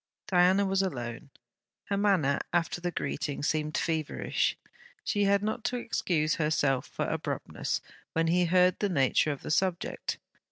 Diana 0.25 0.65
was 0.65 0.81
alone. 0.81 1.29
Her 1.85 1.95
manner, 1.95 2.39
after 2.51 2.81
the 2.81 2.89
greeting, 2.89 3.43
seemed 3.43 3.77
feverish. 3.77 4.57
She 5.03 5.25
had 5.25 5.43
not 5.43 5.63
to 5.65 5.77
excuse 5.77 6.33
herself 6.37 6.87
for 6.87 7.05
abruptness 7.05 7.81
when 8.13 8.25
he 8.25 8.45
heard 8.45 8.79
the 8.79 8.89
nature 8.89 9.31
of 9.31 9.43
the 9.43 9.51
subject. 9.51 10.17